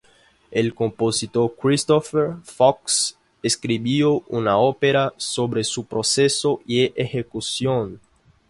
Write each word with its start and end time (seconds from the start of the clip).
El 0.49 0.73
compositor 0.73 1.53
Christopher 1.59 2.37
Fox 2.43 3.19
escribió 3.43 4.21
una 4.29 4.57
ópera 4.57 5.13
sobre 5.15 5.63
su 5.63 5.85
proceso 5.85 6.59
y 6.65 6.85
ejecución 6.99 7.99